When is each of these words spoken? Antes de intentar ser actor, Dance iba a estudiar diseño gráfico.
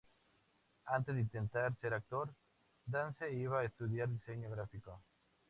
Antes 0.87 1.13
de 1.13 1.21
intentar 1.21 1.75
ser 1.79 1.93
actor, 1.93 2.33
Dance 2.87 3.31
iba 3.31 3.59
a 3.59 3.65
estudiar 3.65 4.09
diseño 4.09 4.49
gráfico. 4.49 4.99